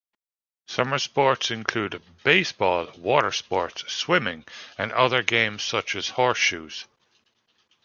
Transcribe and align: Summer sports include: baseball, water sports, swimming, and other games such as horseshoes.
Summer 0.65 0.97
sports 0.97 1.51
include: 1.51 2.01
baseball, 2.23 2.87
water 2.97 3.31
sports, 3.31 3.83
swimming, 3.93 4.45
and 4.75 4.91
other 4.93 5.21
games 5.21 5.63
such 5.63 5.95
as 5.95 6.09
horseshoes. 6.09 6.85